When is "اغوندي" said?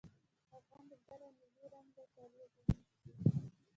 2.45-2.77